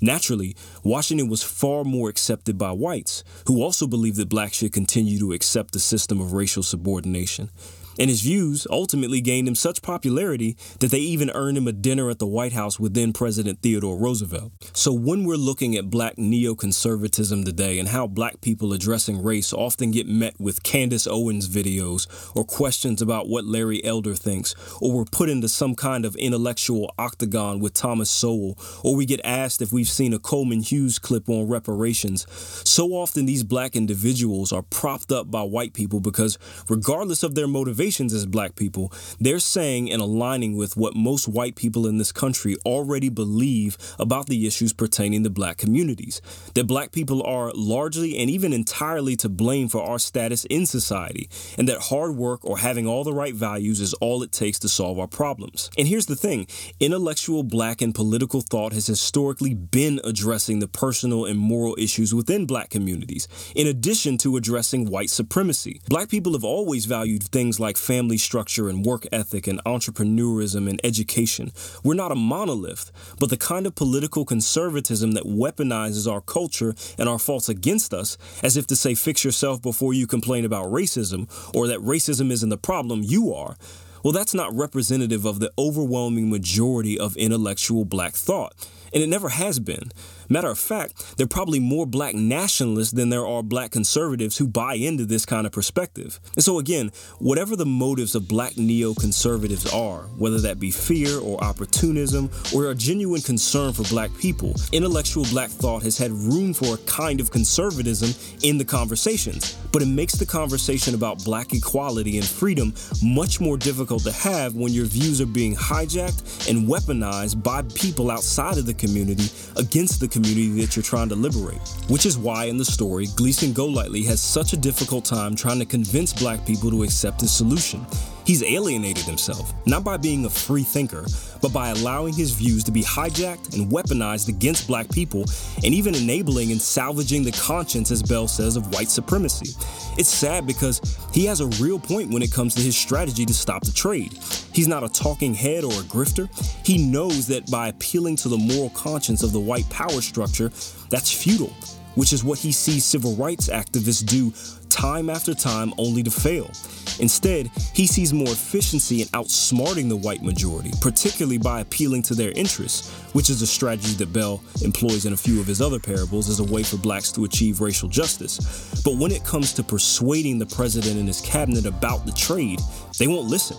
[0.00, 5.18] Naturally, Washington was far more accepted by whites, who also believed that blacks should continue
[5.20, 7.50] to accept the system of racial subordination
[7.98, 12.10] and his views ultimately gained him such popularity that they even earned him a dinner
[12.10, 14.52] at the White House with then President Theodore Roosevelt.
[14.72, 19.90] So when we're looking at black neoconservatism today and how black people addressing race often
[19.90, 25.04] get met with Candace Owens videos or questions about what Larry Elder thinks, or we're
[25.04, 29.72] put into some kind of intellectual octagon with Thomas Sowell, or we get asked if
[29.72, 32.26] we've seen a Coleman Hughes clip on reparations,
[32.68, 36.38] so often these black individuals are propped up by white people because
[36.68, 38.90] regardless of their motivation, motivations as black people,
[39.20, 44.26] they're saying and aligning with what most white people in this country already believe about
[44.26, 46.22] the issues pertaining to black communities.
[46.54, 51.28] That black people are largely and even entirely to blame for our status in society,
[51.58, 54.68] and that hard work or having all the right values is all it takes to
[54.68, 55.70] solve our problems.
[55.76, 56.46] And here's the thing
[56.80, 62.46] intellectual black and political thought has historically been addressing the personal and moral issues within
[62.46, 65.80] black communities, in addition to addressing white supremacy.
[65.88, 70.68] Black people have always valued things like like family structure and work ethic and entrepreneurism
[70.68, 71.50] and education.
[71.82, 77.08] We're not a monolith, but the kind of political conservatism that weaponizes our culture and
[77.08, 81.30] our faults against us, as if to say, fix yourself before you complain about racism,
[81.56, 83.56] or that racism isn't the problem, you are.
[84.04, 88.52] Well, that's not representative of the overwhelming majority of intellectual black thought,
[88.92, 89.92] and it never has been.
[90.32, 94.48] Matter of fact, there are probably more black nationalists than there are black conservatives who
[94.48, 96.18] buy into this kind of perspective.
[96.36, 101.44] And so, again, whatever the motives of black neoconservatives are, whether that be fear or
[101.44, 106.76] opportunism or a genuine concern for black people, intellectual black thought has had room for
[106.76, 109.58] a kind of conservatism in the conversations.
[109.70, 112.72] But it makes the conversation about black equality and freedom
[113.02, 118.10] much more difficult to have when your views are being hijacked and weaponized by people
[118.10, 121.60] outside of the community against the community that you're trying to liberate.
[121.88, 125.64] Which is why in the story, Gleason Golightly has such a difficult time trying to
[125.66, 127.84] convince black people to accept his solution.
[128.24, 131.04] He's alienated himself, not by being a free thinker,
[131.40, 135.24] but by allowing his views to be hijacked and weaponized against black people,
[135.64, 139.56] and even enabling and salvaging the conscience, as Bell says, of white supremacy.
[139.98, 140.80] It's sad because
[141.12, 144.12] he has a real point when it comes to his strategy to stop the trade.
[144.52, 146.28] He's not a talking head or a grifter.
[146.64, 150.50] He knows that by appealing to the moral conscience of the white power structure,
[150.90, 151.52] that's futile,
[151.94, 154.32] which is what he sees civil rights activists do
[154.72, 156.50] time after time only to fail.
[156.98, 162.32] Instead, he sees more efficiency in outsmarting the white majority, particularly by appealing to their
[162.32, 166.28] interests, which is a strategy that Bell employs in a few of his other parables
[166.28, 168.82] as a way for blacks to achieve racial justice.
[168.82, 172.60] But when it comes to persuading the president and his cabinet about the trade,
[172.98, 173.58] they won't listen.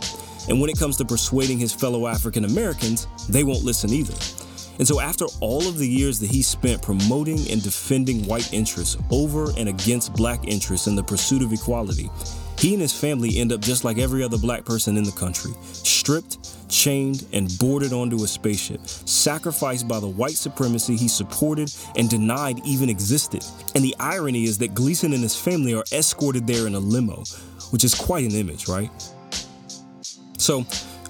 [0.50, 4.16] And when it comes to persuading his fellow African Americans, they won't listen either.
[4.80, 8.98] And so, after all of the years that he spent promoting and defending white interests
[9.12, 12.10] over and against black interests in the pursuit of equality,
[12.58, 15.52] he and his family end up just like every other black person in the country
[15.62, 22.10] stripped, chained, and boarded onto a spaceship, sacrificed by the white supremacy he supported and
[22.10, 23.44] denied even existed.
[23.76, 27.24] And the irony is that Gleason and his family are escorted there in a limo,
[27.72, 28.90] which is quite an image, right?
[30.38, 30.66] So,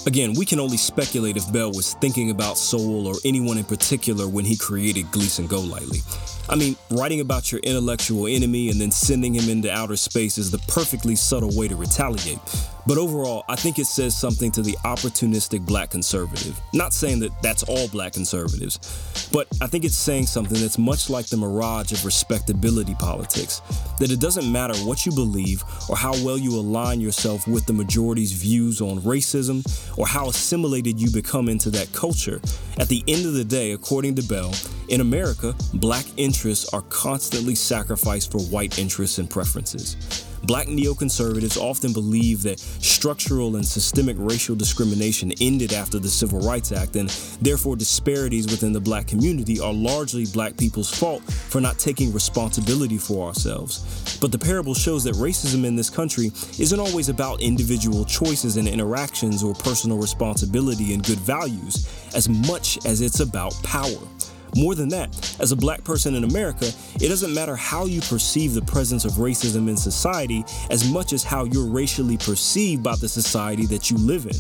[0.06, 4.28] Again, we can only speculate if Bell was thinking about Sowell or anyone in particular
[4.28, 6.00] when he created Gleason Golightly.
[6.50, 10.52] I mean, writing about your intellectual enemy and then sending him into outer space is
[10.52, 12.40] the perfectly subtle way to retaliate.
[12.86, 16.60] But overall, I think it says something to the opportunistic black conservative.
[16.74, 21.10] Not saying that that's all black conservatives, but I think it's saying something that's much
[21.10, 23.62] like the mirage of respectability politics.
[24.00, 27.74] That it doesn't matter what you believe or how well you align yourself with the
[27.74, 29.64] majority's views on racism
[29.98, 32.42] or how assimilated you become into that culture.
[32.80, 34.54] At the end of the day, according to Bell,
[34.90, 39.96] in America, black interests are constantly sacrificed for white interests and preferences.
[40.44, 46.74] Black neoconservatives often believe that structural and systemic racial discrimination ended after the Civil Rights
[46.74, 47.10] Act, and
[47.42, 52.98] therefore disparities within the black community are largely black people's fault for not taking responsibility
[52.98, 54.18] for ourselves.
[54.20, 58.68] But the parable shows that racism in this country isn't always about individual choices and
[58.68, 64.13] interactions or personal responsibility and good values, as much as it's about power.
[64.56, 68.54] More than that, as a black person in America, it doesn't matter how you perceive
[68.54, 73.10] the presence of racism in society as much as how you're racially perceived by the
[73.10, 74.36] society that you live in.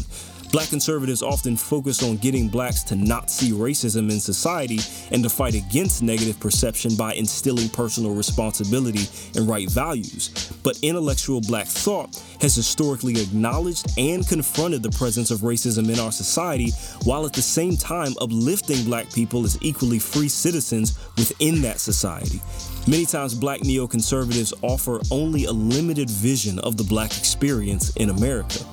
[0.54, 4.78] Black conservatives often focus on getting blacks to not see racism in society
[5.10, 10.30] and to fight against negative perception by instilling personal responsibility and right values.
[10.62, 16.12] But intellectual black thought has historically acknowledged and confronted the presence of racism in our
[16.12, 16.70] society
[17.04, 22.40] while at the same time uplifting black people as equally free citizens within that society.
[22.88, 28.64] Many times, black neoconservatives offer only a limited vision of the black experience in America.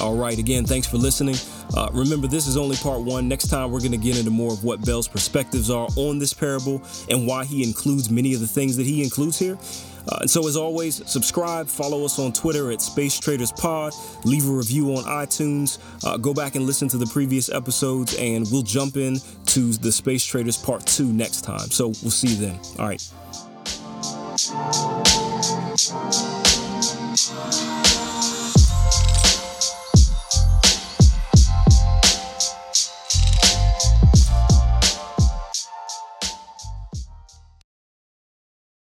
[0.00, 1.36] All right, again, thanks for listening.
[1.76, 3.28] Uh, remember, this is only part one.
[3.28, 6.32] Next time, we're going to get into more of what Bell's perspectives are on this
[6.32, 9.58] parable and why he includes many of the things that he includes here.
[10.08, 13.92] Uh, and so, as always, subscribe, follow us on Twitter at Space Traders Pod,
[14.24, 18.46] leave a review on iTunes, uh, go back and listen to the previous episodes, and
[18.50, 21.70] we'll jump in to the Space Traders Part 2 next time.
[21.70, 22.58] So, we'll see you then.
[22.78, 23.00] All right.